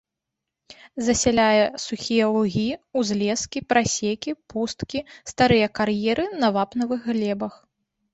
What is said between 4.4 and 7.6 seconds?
пусткі, старыя кар'еры на вапнавых глебах.